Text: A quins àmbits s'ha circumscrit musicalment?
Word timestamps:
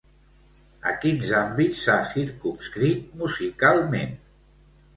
A 0.91 0.93
quins 1.03 1.33
àmbits 1.41 1.83
s'ha 1.85 1.99
circumscrit 2.13 3.15
musicalment? 3.23 4.21